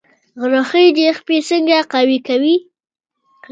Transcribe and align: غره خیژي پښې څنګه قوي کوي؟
غره 0.39 0.61
خیژي 0.69 1.07
پښې 1.25 1.37
څنګه 1.49 1.77
قوي 1.93 2.19
کوي؟ 2.27 2.55